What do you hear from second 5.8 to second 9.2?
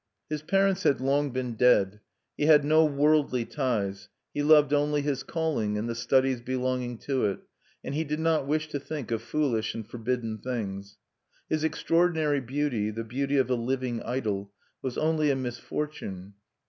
the studies belonging to it; and he did not wish to think